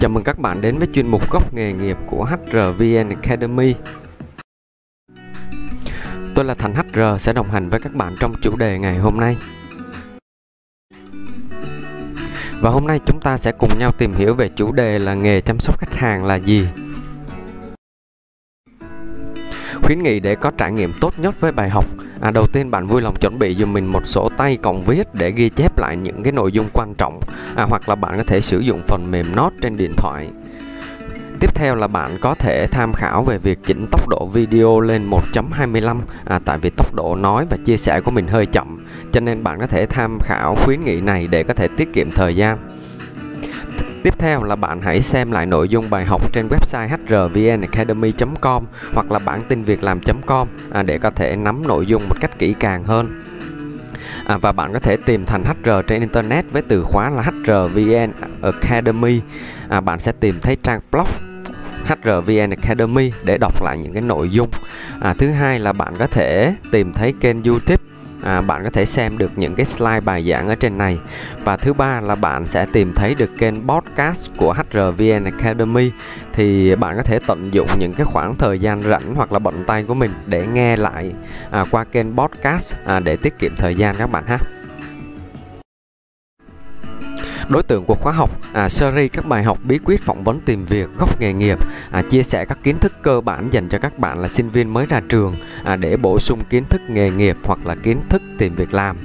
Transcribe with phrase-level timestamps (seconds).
[0.00, 3.74] Chào mừng các bạn đến với chuyên mục góc nghề nghiệp của HRVN Academy.
[6.34, 9.20] Tôi là Thành HR sẽ đồng hành với các bạn trong chủ đề ngày hôm
[9.20, 9.36] nay.
[12.60, 15.40] Và hôm nay chúng ta sẽ cùng nhau tìm hiểu về chủ đề là nghề
[15.40, 16.66] chăm sóc khách hàng là gì.
[19.82, 21.84] Khuyến nghị để có trải nghiệm tốt nhất với bài học
[22.24, 25.14] À, đầu tiên bạn vui lòng chuẩn bị dùm mình một sổ tay cộng viết
[25.14, 27.20] để ghi chép lại những cái nội dung quan trọng
[27.56, 30.28] à, hoặc là bạn có thể sử dụng phần mềm Note trên điện thoại.
[31.40, 35.10] Tiếp theo là bạn có thể tham khảo về việc chỉnh tốc độ video lên
[35.10, 39.20] 1.25 à, tại vì tốc độ nói và chia sẻ của mình hơi chậm cho
[39.20, 42.36] nên bạn có thể tham khảo khuyến nghị này để có thể tiết kiệm thời
[42.36, 42.58] gian.
[44.04, 49.12] Tiếp theo là bạn hãy xem lại nội dung bài học trên website hrvnacademy.com hoặc
[49.12, 52.54] là bản tin việc làm.com à, để có thể nắm nội dung một cách kỹ
[52.60, 53.22] càng hơn.
[54.26, 58.12] À, và bạn có thể tìm thành HR trên internet với từ khóa là HRVN
[58.42, 59.20] Academy.
[59.68, 61.08] À, bạn sẽ tìm thấy trang blog
[61.86, 64.48] HRVN Academy để đọc lại những cái nội dung.
[65.00, 67.93] À, thứ hai là bạn có thể tìm thấy kênh YouTube
[68.24, 70.98] à, bạn có thể xem được những cái slide bài giảng ở trên này.
[71.44, 75.92] Và thứ ba là bạn sẽ tìm thấy được kênh podcast của HRVN Academy.
[76.32, 79.64] Thì bạn có thể tận dụng những cái khoảng thời gian rảnh hoặc là bận
[79.66, 81.12] tay của mình để nghe lại
[81.50, 84.38] à, qua kênh podcast à, để tiết kiệm thời gian các bạn ha
[87.50, 90.64] đối tượng của khóa học à, series các bài học bí quyết phỏng vấn tìm
[90.64, 91.58] việc góc nghề nghiệp
[91.90, 94.72] à, chia sẻ các kiến thức cơ bản dành cho các bạn là sinh viên
[94.72, 95.34] mới ra trường
[95.64, 98.96] à, để bổ sung kiến thức nghề nghiệp hoặc là kiến thức tìm việc làm.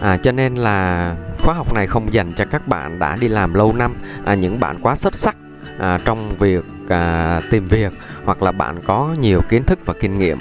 [0.00, 3.54] À, cho nên là khóa học này không dành cho các bạn đã đi làm
[3.54, 5.36] lâu năm à, những bạn quá xuất sắc
[5.78, 7.92] à, trong việc à, tìm việc
[8.24, 10.38] hoặc là bạn có nhiều kiến thức và kinh nghiệm.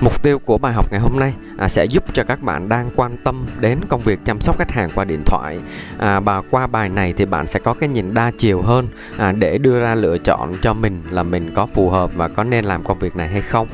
[0.00, 2.90] Mục tiêu của bài học ngày hôm nay à, sẽ giúp cho các bạn đang
[2.96, 5.58] quan tâm đến công việc chăm sóc khách hàng qua điện thoại.
[5.98, 9.32] À, và qua bài này thì bạn sẽ có cái nhìn đa chiều hơn à,
[9.32, 12.64] để đưa ra lựa chọn cho mình là mình có phù hợp và có nên
[12.64, 13.68] làm công việc này hay không.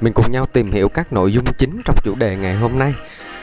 [0.00, 2.94] Mình cùng nhau tìm hiểu các nội dung chính trong chủ đề ngày hôm nay.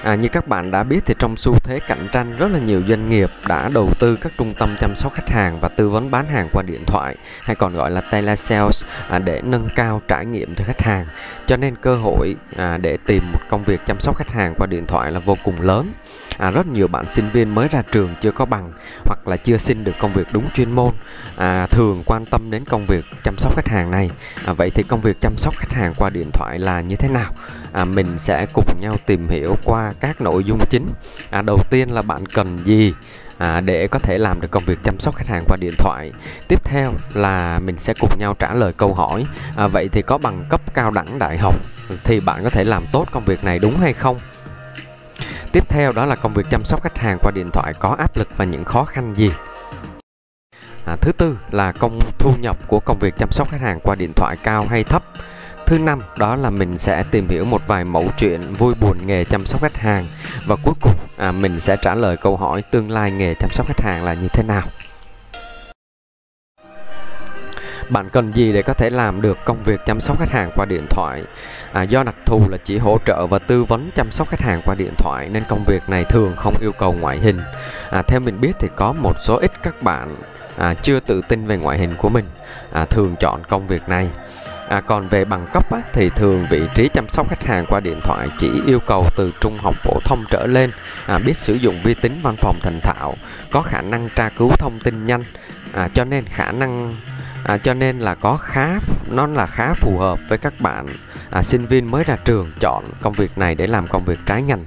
[0.04, 2.82] À, như các bạn đã biết thì trong xu thế cạnh tranh rất là nhiều
[2.88, 6.12] doanh nghiệp đã đầu tư các trung tâm chăm sóc khách hàng và tư vấn
[6.12, 10.26] bán hàng qua điện thoại hay còn gọi là telesales à, để nâng cao trải
[10.26, 11.06] nghiệm cho khách hàng.
[11.46, 14.68] Cho nên cơ hội à, để tìm một công việc chăm sóc khách hàng qua
[14.68, 15.94] điện thoại là vô cùng lớn.
[16.38, 18.72] À, rất nhiều bạn sinh viên mới ra trường chưa có bằng
[19.06, 20.94] hoặc là chưa xin được công việc đúng chuyên môn
[21.36, 24.10] à, thường quan tâm đến công việc chăm sóc khách hàng này.
[24.46, 27.08] À, vậy thì công việc chăm sóc khách hàng qua điện thoại là như thế
[27.08, 27.32] nào?
[27.74, 30.88] À, mình sẽ cùng nhau tìm hiểu qua các nội dung chính.
[31.30, 32.94] À, đầu tiên là bạn cần gì
[33.38, 36.12] à, để có thể làm được công việc chăm sóc khách hàng qua điện thoại.
[36.48, 39.26] Tiếp theo là mình sẽ cùng nhau trả lời câu hỏi.
[39.56, 41.56] À, vậy thì có bằng cấp cao đẳng đại học
[42.04, 44.20] thì bạn có thể làm tốt công việc này đúng hay không?
[45.52, 48.18] Tiếp theo đó là công việc chăm sóc khách hàng qua điện thoại có áp
[48.18, 49.32] lực và những khó khăn gì?
[50.86, 53.96] À, thứ tư là công thu nhập của công việc chăm sóc khách hàng qua
[53.96, 55.04] điện thoại cao hay thấp.
[55.66, 59.26] Thứ năm đó là mình sẽ tìm hiểu một vài mẫu chuyện vui buồn nghề
[59.26, 60.06] chăm sóc khách hàng
[60.46, 63.68] và cuối cùng à, mình sẽ trả lời câu hỏi tương lai nghề chăm sóc
[63.68, 64.64] khách hàng là như thế nào.
[67.90, 70.66] Bạn cần gì để có thể làm được công việc chăm sóc khách hàng qua
[70.66, 71.24] điện thoại?
[71.74, 74.62] À, do đặc thù là chỉ hỗ trợ và tư vấn chăm sóc khách hàng
[74.66, 77.40] qua điện thoại nên công việc này thường không yêu cầu ngoại hình.
[77.90, 80.16] À, theo mình biết thì có một số ít các bạn
[80.58, 82.26] à, chưa tự tin về ngoại hình của mình
[82.72, 84.10] à, thường chọn công việc này
[84.74, 87.80] À, còn về bằng cấp á, thì thường vị trí chăm sóc khách hàng qua
[87.80, 90.72] điện thoại chỉ yêu cầu từ trung học phổ thông trở lên,
[91.06, 93.16] à, biết sử dụng vi tính văn phòng thành thạo,
[93.52, 95.24] có khả năng tra cứu thông tin nhanh,
[95.74, 96.96] à, cho nên khả năng
[97.44, 98.80] à, cho nên là có khá
[99.10, 100.88] nó là khá phù hợp với các bạn
[101.32, 104.42] à, sinh viên mới ra trường chọn công việc này để làm công việc trái
[104.42, 104.66] ngành.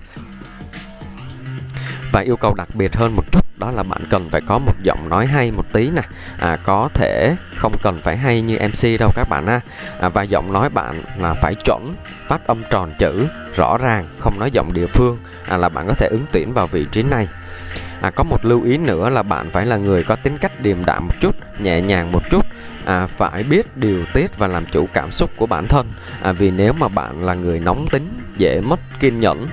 [2.12, 4.74] Và yêu cầu đặc biệt hơn một chút đó là bạn cần phải có một
[4.82, 6.02] giọng nói hay một tí nè.
[6.38, 9.60] À, có thể không cần phải hay như MC đâu các bạn ha.
[10.00, 11.94] À, và giọng nói bạn là phải chuẩn
[12.26, 15.18] phát âm tròn chữ rõ ràng không nói giọng địa phương.
[15.48, 17.28] À, là bạn có thể ứng tuyển vào vị trí này.
[18.00, 20.84] À, có một lưu ý nữa là bạn phải là người có tính cách điềm
[20.84, 22.46] đạm một chút nhẹ nhàng một chút.
[22.84, 25.86] À, phải biết điều tiết và làm chủ cảm xúc của bản thân.
[26.22, 29.46] À, vì nếu mà bạn là người nóng tính dễ mất kiên nhẫn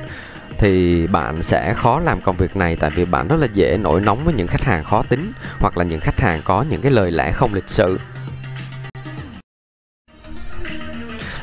[0.64, 4.02] thì bạn sẽ khó làm công việc này tại vì bạn rất là dễ nổi
[4.02, 6.92] nóng với những khách hàng khó tính hoặc là những khách hàng có những cái
[6.92, 8.00] lời lẽ không lịch sự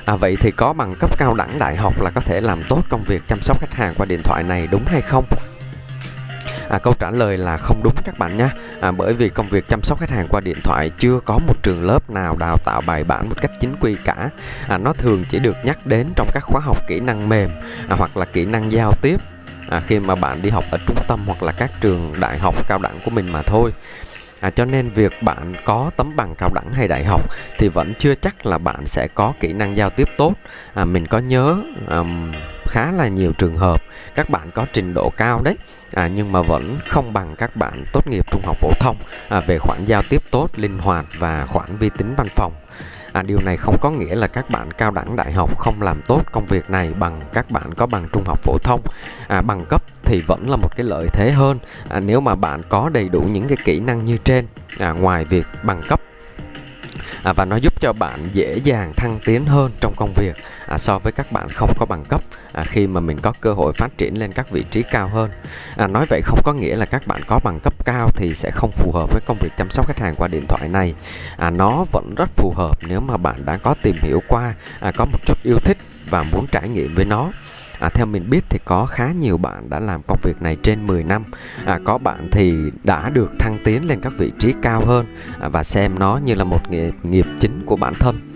[0.05, 2.83] À, vậy thì có bằng cấp cao đẳng đại học là có thể làm tốt
[2.89, 5.25] công việc chăm sóc khách hàng qua điện thoại này đúng hay không?
[6.71, 8.49] À, câu trả lời là không đúng các bạn nhé.
[8.81, 11.63] À, bởi vì công việc chăm sóc khách hàng qua điện thoại chưa có một
[11.63, 14.31] trường lớp nào đào tạo bài bản một cách chính quy cả.
[14.69, 17.51] À, nó thường chỉ được nhắc đến trong các khóa học kỹ năng mềm
[17.89, 19.21] à, hoặc là kỹ năng giao tiếp.
[19.69, 22.55] À, khi mà bạn đi học ở trung tâm hoặc là các trường đại học
[22.69, 23.73] cao đẳng của mình mà thôi.
[24.41, 27.21] À, cho nên việc bạn có tấm bằng cao đẳng hay đại học
[27.59, 30.35] thì vẫn chưa chắc là bạn sẽ có kỹ năng giao tiếp tốt.
[30.75, 31.57] À, mình có nhớ
[31.89, 32.33] um,
[32.71, 33.83] khá là nhiều trường hợp.
[34.15, 35.57] Các bạn có trình độ cao đấy
[35.95, 38.97] à, nhưng mà vẫn không bằng các bạn tốt nghiệp trung học phổ thông
[39.29, 42.53] à, về khoản giao tiếp tốt, linh hoạt và khoản vi tính văn phòng.
[43.13, 46.03] À, điều này không có nghĩa là các bạn cao đẳng đại học không làm
[46.03, 48.81] tốt công việc này bằng các bạn có bằng trung học phổ thông.
[49.29, 51.59] À, bằng cấp thì vẫn là một cái lợi thế hơn
[51.89, 54.45] à, nếu mà bạn có đầy đủ những cái kỹ năng như trên
[54.79, 56.01] à, ngoài việc bằng cấp.
[57.23, 60.37] À, và nó giúp cho bạn dễ dàng thăng tiến hơn trong công việc
[60.71, 62.21] à, so với các bạn không có bằng cấp
[62.53, 65.31] à, khi mà mình có cơ hội phát triển lên các vị trí cao hơn.
[65.77, 68.51] À, nói vậy không có nghĩa là các bạn có bằng cấp cao thì sẽ
[68.51, 70.95] không phù hợp với công việc chăm sóc khách hàng qua điện thoại này.
[71.39, 74.93] À, nó vẫn rất phù hợp nếu mà bạn đã có tìm hiểu qua à,
[74.97, 75.79] có một chút yêu thích
[76.11, 77.31] và muốn trải nghiệm với nó.
[77.81, 80.87] À, theo mình biết thì có khá nhiều bạn đã làm công việc này trên
[80.87, 81.25] 10 năm.
[81.65, 85.07] À, Có bạn thì đã được thăng tiến lên các vị trí cao hơn
[85.41, 88.30] à, Và xem nó như là một nghiệp, nghiệp chính của bản thân.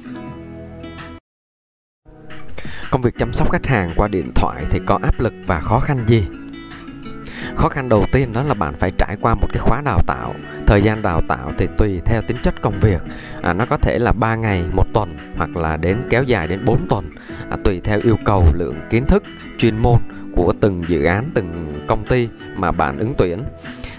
[2.95, 5.81] Công việc chăm sóc khách hàng qua điện thoại thì có áp lực và khó
[5.81, 6.27] khăn gì?
[7.57, 10.35] Khó khăn đầu tiên đó là bạn phải trải qua một cái khóa đào tạo.
[10.67, 13.03] Thời gian đào tạo thì tùy theo tính chất công việc.
[13.43, 16.65] À, Nó có thể là 3 ngày, một tuần hoặc là đến kéo dài đến
[16.65, 17.11] 4 tuần.
[17.51, 19.23] À, Tùy theo yêu cầu lượng kiến thức,
[19.59, 19.99] chuyên môn
[20.37, 23.45] của từng dự án, từng công ty mà bạn ứng tuyển.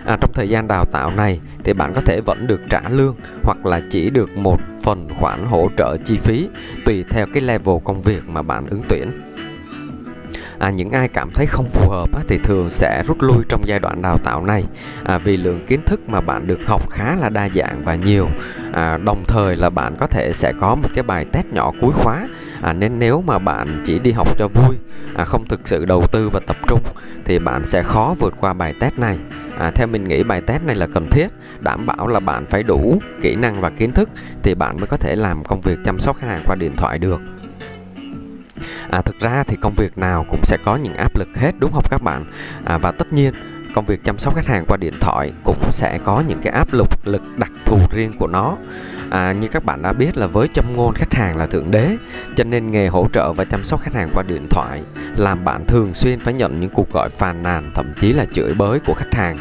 [0.06, 3.16] À, Trong thời gian đào tạo này thì bạn có thể vẫn được trả lương
[3.44, 6.50] hoặc là chỉ được một phần khoản hỗ trợ chi phí
[6.86, 9.12] Tùy theo cái level công việc mà bạn ứng tuyển
[10.60, 13.62] à, những ai cảm thấy không phù hợp á, thì thường sẽ rút lui trong
[13.68, 14.63] giai đoạn đào tạo này.
[15.04, 18.28] À, vì lượng kiến thức mà bạn được học khá là đa dạng và nhiều.
[18.74, 21.92] À, đồng thời là bạn có thể sẽ có một cái bài test nhỏ cuối
[21.94, 22.28] khóa.
[22.62, 24.75] À, nên nếu mà bạn chỉ đi học cho vui
[25.16, 26.80] à, không thực sự đầu tư và tập trung
[27.25, 29.18] thì bạn sẽ khó vượt qua bài test này.
[29.58, 31.28] À, theo mình nghĩ bài test này là cần thiết
[31.60, 34.10] đảm bảo là bạn phải đủ kỹ năng và kiến thức
[34.44, 37.00] thì bạn mới có thể làm công việc chăm sóc khách hàng qua điện thoại
[37.00, 37.22] được
[38.95, 41.71] à, thực ra thì công việc nào cũng sẽ có những áp lực hết đúng
[41.71, 42.25] không các bạn?
[42.65, 43.33] À, và tất nhiên
[43.74, 46.74] công việc chăm sóc khách hàng qua điện thoại cũng sẽ có những cái áp
[46.74, 48.57] lực lực đặc thù riêng của nó.
[49.09, 51.97] À, như các bạn đã biết là với châm ngôn khách hàng là thượng đế
[52.36, 54.81] cho nên nghề hỗ trợ và chăm sóc khách hàng qua điện thoại
[55.15, 58.53] làm bạn thường xuyên phải nhận những cuộc gọi phàn nàn thậm chí là chửi
[58.53, 59.38] bới của khách hàng.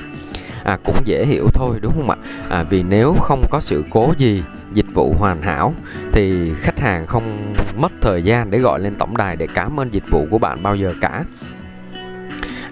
[0.65, 2.17] À, cũng dễ hiểu thôi đúng không ạ?
[2.49, 4.43] À, vì nếu không có sự cố gì
[4.75, 5.75] dịch vụ hoàn hảo
[6.13, 9.95] thì khách hàng không mất thời gian để gọi lên tổng đài để cảm ơn
[9.95, 11.25] dịch vụ của bạn bao giờ cả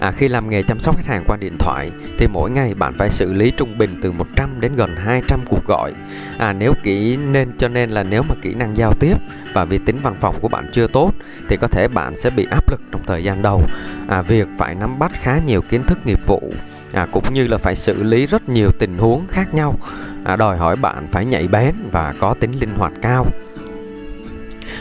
[0.02, 2.94] À, khi làm nghề chăm sóc khách hàng qua điện thoại thì mỗi ngày bạn
[2.99, 5.93] phải xử lý trung bình từ 100 đến gần 200 cuộc gọi.
[6.38, 9.14] À, nếu kỹ nên cho nên là nếu mà kỹ năng giao tiếp
[9.54, 11.12] và vi tính văn phòng của bạn chưa tốt
[11.49, 13.62] thì có thể bạn sẽ bị áp lực trong thời gian đầu.
[14.08, 16.52] À, việc phải nắm bắt khá nhiều kiến thức nghiệp vụ
[16.93, 19.75] à, cũng như là phải xử lý rất nhiều tình huống khác nhau.
[20.25, 23.27] À, đòi hỏi bạn phải nhạy bén và có tính linh hoạt cao.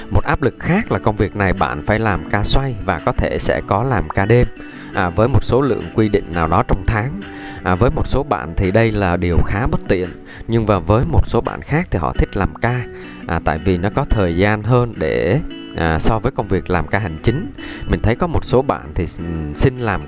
[0.09, 3.11] Một áp lực khác là công việc này bạn phải làm ca xoay và có
[3.11, 4.47] thể sẽ có làm ca đêm.
[4.93, 7.21] À, với một số lượng quy định nào đó trong tháng.
[7.63, 10.09] À, với một số bạn thì đây là điều khá bất tiện
[10.47, 12.81] nhưng và với một số bạn khác thì họ thích làm ca.
[13.27, 15.39] À, tại vì nó có thời gian hơn để
[15.75, 17.51] à, so với công việc làm ca hành chính.
[17.87, 19.07] Mình thấy có một số bạn thì
[19.55, 20.01] xin làm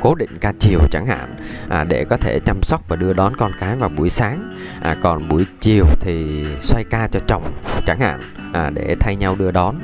[0.00, 1.36] cố định ca chiều chẳng hạn
[1.68, 4.56] à, để có thể chăm sóc và đưa đón con cái vào buổi sáng.
[4.82, 7.52] À, còn buổi chiều thì xoay ca cho chồng
[7.86, 8.20] chẳng hạn
[8.52, 9.78] à, để thay nhau đưa đón.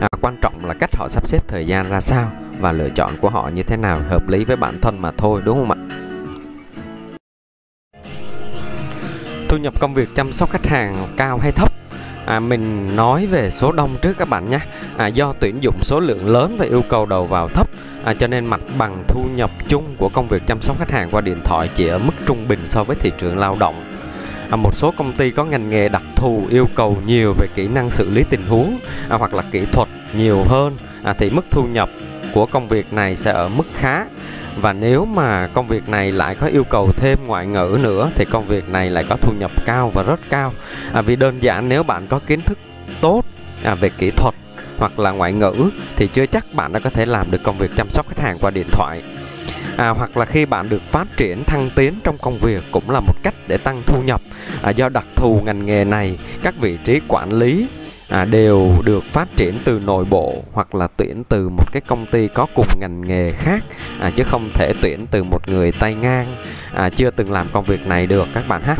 [0.00, 3.12] À, quan trọng là cách họ sắp xếp thời gian ra sao và lựa chọn
[3.20, 5.78] của họ như thế nào hợp lý với bản thân mà thôi đúng không ạ?
[9.48, 11.77] Thu nhập công việc chăm sóc khách hàng cao hay thấp?
[12.28, 14.58] À, mình nói về số đông trước các bạn nhé.
[14.96, 17.68] À, do tuyển dụng số lượng lớn và yêu cầu đầu vào thấp
[18.04, 21.08] à, cho nên mặt bằng thu nhập chung của công việc chăm sóc khách hàng
[21.10, 23.84] qua điện thoại chỉ ở mức trung bình so với thị trường lao động.
[24.50, 27.68] À, một số công ty có ngành nghề đặc thù yêu cầu nhiều về kỹ
[27.68, 31.44] năng xử lý tình huống à, hoặc là kỹ thuật nhiều hơn à, thì mức
[31.50, 31.90] thu nhập
[32.32, 34.04] của công việc này sẽ ở mức khá
[34.56, 38.24] và nếu mà công việc này lại có yêu cầu thêm ngoại ngữ nữa thì
[38.24, 40.52] công việc này lại có thu nhập cao và rất cao.
[40.92, 42.58] À, vì đơn giản nếu bạn có kiến thức
[43.00, 43.22] tốt
[43.62, 44.34] à, về kỹ thuật
[44.78, 47.70] hoặc là ngoại ngữ thì chưa chắc bạn đã có thể làm được công việc
[47.76, 49.02] chăm sóc khách hàng qua điện thoại.
[49.76, 53.00] À, hoặc là khi bạn được phát triển thăng tiến trong công việc cũng là
[53.00, 54.20] một cách để tăng thu nhập.
[54.62, 57.68] À, do đặc thù ngành nghề này các vị trí quản lý
[58.08, 62.06] à, đều được phát triển từ nội bộ hoặc là tuyển từ một cái công
[62.06, 63.64] ty có cùng ngành nghề khác
[64.00, 66.36] à, chứ không thể tuyển từ một người tay ngang.
[66.74, 68.76] À, chưa từng làm công việc này được các bạn ha.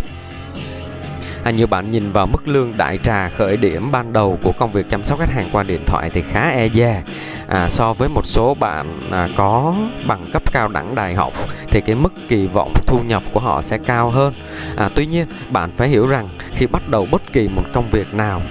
[1.45, 4.73] À, như bạn nhìn vào mức lương đại trà khởi điểm ban đầu của công
[4.73, 7.03] việc chăm sóc khách hàng qua điện thoại thì khá e dè.
[7.49, 9.75] À, so với một số bạn à, có
[10.07, 11.33] bằng cấp cao đẳng đại học
[11.71, 14.35] thì cái mức kỳ vọng thu nhập của họ sẽ cao hơn.
[14.77, 18.15] À, tuy nhiên bạn phải hiểu rằng khi bắt đầu bất kỳ một công việc
[18.15, 18.43] nào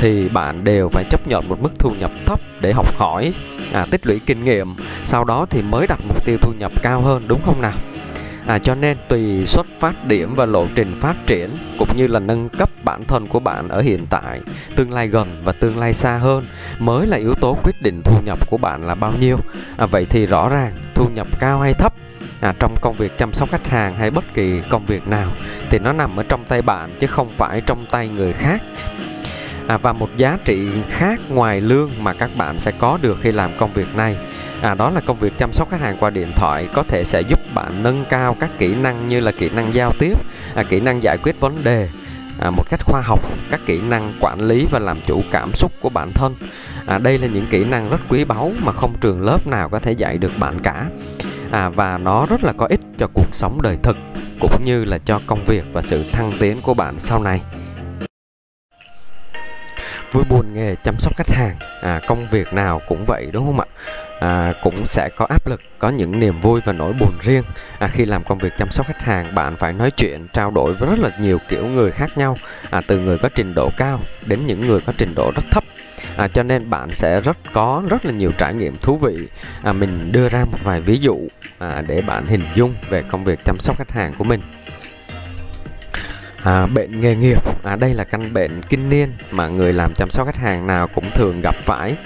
[0.00, 3.32] thì bạn đều phải chấp nhận một mức thu nhập thấp để học hỏi,
[3.72, 7.00] à, tích lũy kinh nghiệm, sau đó thì mới đặt mục tiêu thu nhập cao
[7.00, 7.72] hơn đúng không nào?
[8.46, 12.18] À, cho nên tùy xuất phát điểm và lộ trình phát triển cũng như là
[12.18, 14.40] nâng cấp bản thân của bạn ở hiện tại,
[14.76, 16.44] tương lai gần và tương lai xa hơn
[16.78, 19.36] mới là yếu tố quyết định thu nhập của bạn là bao nhiêu.
[19.76, 21.92] À, vậy thì rõ ràng thu nhập cao hay thấp
[22.40, 25.30] à, trong công việc chăm sóc khách hàng hay bất kỳ công việc nào
[25.70, 28.62] thì nó nằm ở trong tay bạn chứ không phải trong tay người khác
[29.70, 33.32] à, và một giá trị khác ngoài lương mà các bạn sẽ có được khi
[33.32, 34.16] làm công việc này.
[34.62, 37.20] À, đó là công việc chăm sóc khách hàng qua điện thoại có thể sẽ
[37.20, 40.14] giúp bạn nâng cao các kỹ năng như là kỹ năng giao tiếp
[40.54, 41.88] à, kỹ năng giải quyết vấn đề
[42.40, 45.72] à, một cách khoa học các kỹ năng quản lý và làm chủ cảm xúc
[45.80, 46.34] của bản thân.
[46.86, 49.78] À, đây là những kỹ năng rất quý báu mà không trường lớp nào có
[49.78, 50.86] thể dạy được bạn cả.
[51.50, 53.96] À, và nó rất là có ích cho cuộc sống đời thực
[54.40, 57.40] cũng như là cho công việc và sự thăng tiến của bạn sau này
[60.12, 61.56] vui buồn nghề chăm sóc khách hàng.
[61.82, 63.66] À, công việc nào cũng vậy đúng không ạ?
[64.20, 67.42] À, cũng sẽ có áp lực có những niềm vui và nỗi buồn riêng.
[67.78, 70.72] À, khi làm công việc chăm sóc khách hàng bạn phải nói chuyện trao đổi
[70.72, 72.36] với rất là nhiều kiểu người khác nhau.
[72.70, 75.64] À, từ người có trình độ cao đến những người có trình độ rất thấp.
[76.16, 79.16] À, cho nên bạn sẽ rất có rất là nhiều trải nghiệm thú vị.
[79.62, 81.18] À, mình đưa ra một vài ví dụ
[81.58, 84.40] à, để bạn hình dung về công việc chăm sóc khách hàng của mình.
[86.44, 87.42] À, bệnh nghề nghiệp.
[87.64, 90.88] À, đây là căn bệnh kinh niên mà người làm chăm sóc khách hàng nào
[90.94, 91.96] cũng thường gặp phải.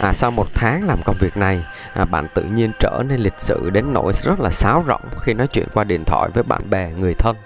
[0.00, 3.38] À, sau một tháng làm công việc này à, bạn tự nhiên trở nên lịch
[3.38, 6.70] sự đến nỗi rất là sáo rỗng khi nói chuyện qua điện thoại với bạn
[6.70, 7.36] bè người thân.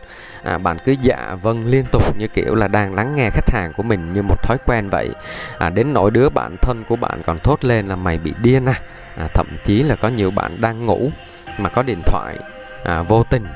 [0.42, 3.72] À, bạn cứ dạ vâng liên tục như kiểu là đang lắng nghe khách hàng
[3.76, 5.10] của mình như một thói quen vậy.
[5.58, 8.66] À, đến nỗi đứa bạn thân của bạn còn thốt lên là mày bị điên
[8.66, 8.80] à,
[9.18, 11.10] à thậm chí là có nhiều bạn đang ngủ
[11.58, 12.36] mà có điện thoại
[12.84, 13.46] à, vô tình.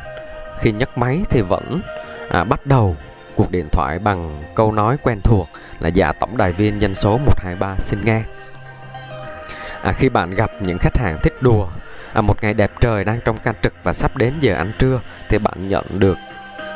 [0.61, 1.81] Khi nhấc máy thì vẫn
[2.31, 2.97] à, bắt đầu
[3.37, 5.49] cuộc điện thoại bằng câu nói quen thuộc
[5.81, 8.23] là dạ tổng đài viên danh số 123 xin nghe.
[9.83, 11.69] À, khi bạn gặp những khách hàng thích đùa
[12.13, 15.01] à, một ngày đẹp trời đang trong ca trực và sắp đến giờ ăn trưa
[15.29, 16.19] thì bạn nhận được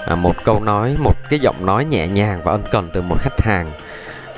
[0.06, 3.16] à, một câu nói một cái giọng nói nhẹ nhàng và ân cần từ một
[3.20, 3.70] khách hàng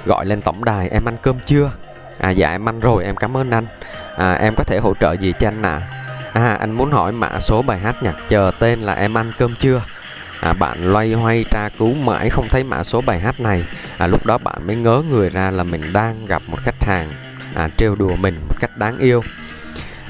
[0.05, 1.71] gọi lên tổng đài em ăn cơm chưa?
[2.19, 3.67] À dạ em ăn rồi em cảm ơn anh.
[4.17, 5.81] À, em có thể hỗ trợ gì cho anh ạ?
[6.33, 6.43] À?
[6.43, 9.55] à anh muốn hỏi mã số bài hát nhạc chờ tên là em ăn cơm
[9.59, 9.83] chưa?
[10.41, 13.65] À, bạn loay hoay tra cứu mãi không thấy mã số bài hát này.
[13.99, 17.09] À, lúc đó bạn mới ngớ người ra là mình đang gặp một khách hàng
[17.55, 19.23] à, trêu đùa mình một cách đáng yêu.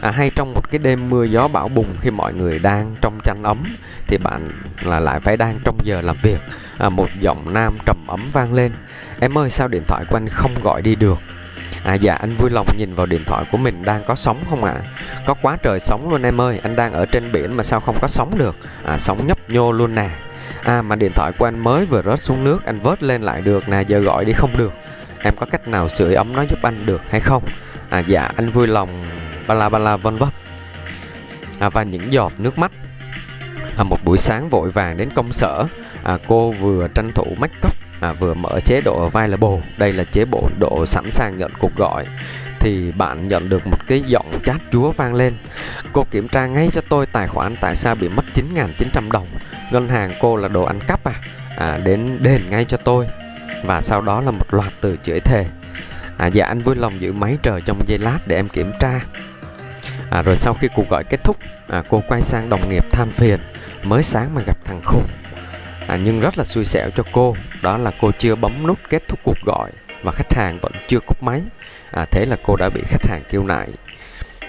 [0.01, 3.19] À, hay trong một cái đêm mưa gió bão bùng khi mọi người đang trong
[3.25, 3.65] chăn ấm
[4.07, 4.49] thì bạn
[4.83, 6.39] là lại phải đang trong giờ làm việc.
[6.79, 8.73] À, một giọng nam trầm ấm vang lên.
[9.21, 11.23] Em ơi sao điện thoại của anh không gọi đi được?
[11.87, 14.65] À dạ anh vui lòng nhìn vào điện thoại của mình đang có sóng không
[14.65, 14.73] ạ?
[14.73, 14.83] À?
[15.27, 17.97] Có quá trời sóng luôn em ơi, anh đang ở trên biển mà sao không
[18.01, 18.57] có sóng được?
[18.85, 20.11] À sóng nhấp nhô luôn nè.
[20.65, 23.41] À mà điện thoại của anh mới vừa rớt xuống nước, anh vớt lên lại
[23.41, 24.73] được nè, giờ gọi đi không được.
[25.23, 27.43] Em có cách nào sưởi ấm nó giúp anh được hay không?
[27.91, 28.89] À dạ anh vui lòng
[29.47, 30.29] ba la ba la vân vân.
[31.59, 32.73] À và những giọt nước mắt.
[33.77, 35.65] À, một buổi sáng vội vàng đến công sở,
[36.03, 40.05] à, cô vừa tranh thủ make up à, vừa mở chế độ available đây là
[40.05, 42.07] chế bộ độ sẵn sàng nhận cuộc gọi.
[42.61, 45.35] Thì bạn nhận được một cái giọng chat chúa vang lên.
[45.93, 49.27] Cô kiểm tra ngay cho tôi tài khoản tại sao bị mất 9.900 đồng.
[49.73, 51.13] Ngân hàng cô là đồ ăn cắp à,
[51.57, 53.07] à đến đền ngay cho tôi.
[53.65, 55.47] Và sau đó là một loạt từ chửi thề.
[56.19, 59.01] À, dạ anh vui lòng giữ máy chờ trong giây lát để em kiểm tra.
[60.11, 61.37] À, rồi sau khi cuộc gọi kết thúc
[61.69, 63.41] à, cô quay sang đồng nghiệp than phiền.
[63.83, 65.07] Mới sáng mà gặp thằng khùng.
[65.87, 67.37] À, nhưng rất là xui xẻo cho cô
[67.67, 69.71] đó là cô chưa bấm nút kết thúc cuộc gọi
[70.03, 71.43] và khách hàng vẫn chưa cúp máy.
[71.91, 73.69] À, thế là cô đã bị khách hàng kêu nại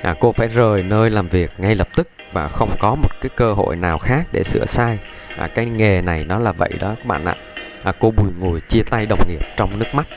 [0.02, 3.30] à, cô phải rời nơi làm việc ngay lập tức và không có một cái
[3.36, 5.00] cơ hội nào khác để sửa sai.
[5.38, 7.36] À, cái nghề này nó là vậy đó các bạn ạ.
[7.84, 10.08] À, cô bùi ngùi chia tay đồng nghiệp trong nước mắt.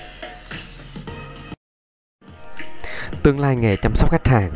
[3.22, 4.50] Tương lai nghề chăm sóc khách hàng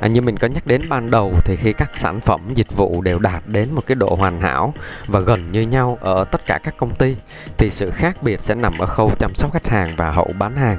[0.00, 3.02] à, như mình có nhắc đến ban đầu thì khi các sản phẩm dịch vụ
[3.02, 4.74] đều đạt đến một cái độ hoàn hảo
[5.06, 7.16] và gần như nhau ở tất cả các công ty
[7.58, 10.56] thì sự khác biệt sẽ nằm ở khâu chăm sóc khách hàng và hậu bán
[10.56, 10.78] hàng.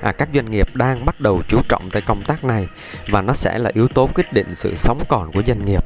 [0.00, 2.68] À, các doanh nghiệp đang bắt đầu chú trọng tới công tác này
[3.08, 5.84] và nó sẽ là yếu tố quyết định sự sống còn của doanh nghiệp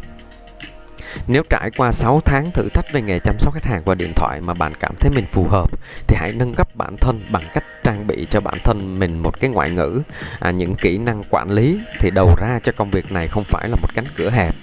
[1.27, 4.13] nếu trải qua 6 tháng thử thách về nghề chăm sóc khách hàng qua điện
[4.17, 5.71] thoại mà bạn cảm thấy mình phù hợp
[6.07, 9.41] thì hãy nâng cấp bản thân bằng cách trang bị cho bản thân mình một
[9.41, 10.03] cái ngoại ngữ,
[10.41, 13.69] à, những kỹ năng quản lý thì đầu ra cho công việc này không phải
[13.69, 14.55] là một cánh cửa hẹp.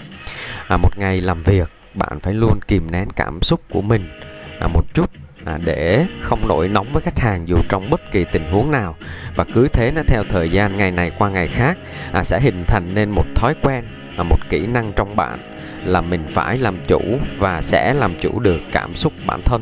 [0.67, 4.09] À, một ngày làm việc bạn phải luôn kìm nén cảm xúc của mình
[4.59, 5.09] à, một chút
[5.45, 8.95] à, để không nổi nóng với khách hàng dù trong bất kỳ tình huống nào.
[9.35, 11.77] Và cứ thế nó theo thời gian ngày này qua ngày khác
[12.11, 13.83] à, sẽ hình thành nên một thói quen
[14.17, 15.39] là một kỹ năng trong bạn
[15.85, 17.01] là mình phải làm chủ
[17.37, 19.61] và sẽ làm chủ được cảm xúc bản thân.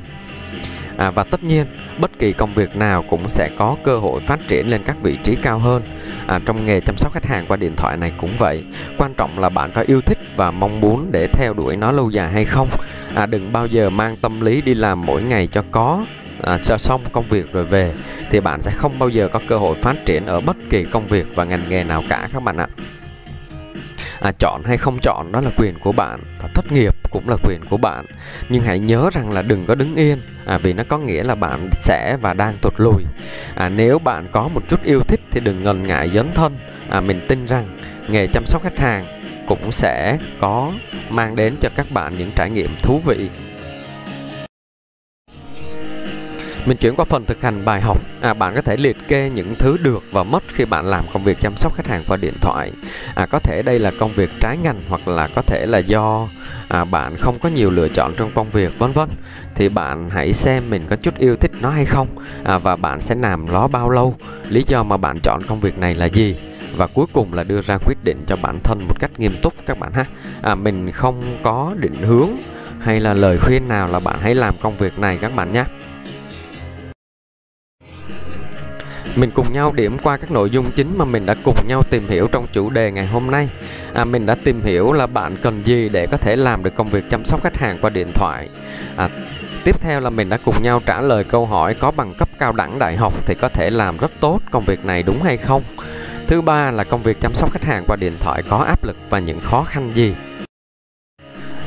[0.97, 1.65] À, và tất nhiên
[1.99, 5.17] bất kỳ công việc nào cũng sẽ có cơ hội phát triển lên các vị
[5.23, 5.83] trí cao hơn.
[6.27, 8.63] À, trong nghề chăm sóc khách hàng qua điện thoại này cũng vậy.
[8.97, 12.09] Quan trọng là bạn có yêu thích và mong muốn để theo đuổi nó lâu
[12.09, 12.69] dài hay không.
[13.15, 16.05] À, đừng bao giờ mang tâm lý đi làm mỗi ngày cho có
[16.41, 17.93] à, cho xong công việc rồi về
[18.29, 21.07] thì bạn sẽ không bao giờ có cơ hội phát triển ở bất kỳ công
[21.07, 22.67] việc và ngành nghề nào cả các bạn ạ
[24.21, 27.35] à, chọn hay không chọn đó là quyền của bạn và thất nghiệp cũng là
[27.43, 28.05] quyền của bạn.
[28.49, 31.35] Nhưng hãy nhớ rằng là đừng có đứng yên à, vì nó có nghĩa là
[31.35, 33.03] bạn sẽ và đang tụt lùi.
[33.55, 36.57] À, nếu bạn có một chút yêu thích thì đừng ngần ngại dấn thân.
[36.89, 37.77] À, mình tin rằng
[38.09, 40.71] nghề chăm sóc khách hàng cũng sẽ có
[41.09, 43.29] mang đến cho các bạn những trải nghiệm thú vị.
[46.65, 48.01] Mình chuyển qua phần thực hành bài học.
[48.21, 51.23] À, bạn có thể liệt kê những thứ được và mất khi bạn làm công
[51.23, 52.71] việc chăm sóc khách hàng qua điện thoại.
[53.15, 56.27] À, có thể đây là công việc trái ngành hoặc là có thể là do
[56.67, 59.09] à, bạn không có nhiều lựa chọn trong công việc vân vân.
[59.55, 62.07] Thì bạn hãy xem mình có chút yêu thích nó hay không
[62.43, 64.15] à, và bạn sẽ làm nó bao lâu.
[64.49, 66.35] Lý do mà bạn chọn công việc này là gì?
[66.77, 69.53] và cuối cùng là đưa ra quyết định cho bản thân một cách nghiêm túc
[69.65, 70.05] các bạn ha
[70.41, 72.29] à, mình không có định hướng
[72.79, 75.63] hay là lời khuyên nào là bạn hãy làm công việc này các bạn nhé
[79.15, 82.07] Mình cùng nhau điểm qua các nội dung chính mà mình đã cùng nhau tìm
[82.07, 83.49] hiểu trong chủ đề ngày hôm nay.
[83.93, 86.89] À, mình đã tìm hiểu là bạn cần gì để có thể làm được công
[86.89, 88.49] việc chăm sóc khách hàng qua điện thoại.
[88.95, 89.09] À,
[89.63, 92.51] tiếp theo là mình đã cùng nhau trả lời câu hỏi có bằng cấp cao
[92.51, 95.63] đẳng đại học thì có thể làm rất tốt công việc này đúng hay không.
[96.27, 98.97] Thứ ba là công việc chăm sóc khách hàng qua điện thoại có áp lực
[99.09, 100.15] và những khó khăn gì.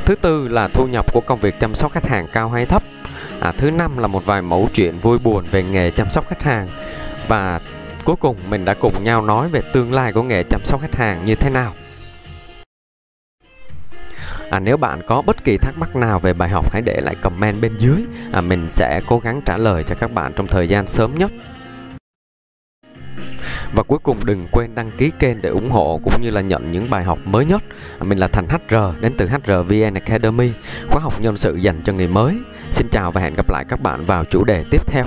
[0.04, 2.82] Thứ tư là thu nhập của công việc chăm sóc khách hàng cao hay thấp.
[3.40, 6.42] À, thứ năm là một vài mẫu chuyện vui buồn về nghề chăm sóc khách
[6.42, 6.68] hàng
[7.28, 7.60] và
[8.04, 10.96] cuối cùng mình đã cùng nhau nói về tương lai của nghề chăm sóc khách
[10.96, 11.72] hàng như thế nào
[14.50, 17.14] À, nếu bạn có bất kỳ thắc mắc nào về bài học hãy để lại
[17.14, 20.68] comment bên dưới à, mình sẽ cố gắng trả lời cho các bạn trong thời
[20.68, 21.30] gian sớm nhất
[23.74, 26.72] và cuối cùng đừng quên đăng ký kênh để ủng hộ cũng như là nhận
[26.72, 27.62] những bài học mới nhất.
[27.98, 30.52] À, mình là Thành HR đến từ hrvn Academy,
[30.88, 32.36] khóa học nhân sự dành cho người mới.
[32.70, 35.04] Xin chào và hẹn gặp lại các bạn vào chủ đề tiếp theo.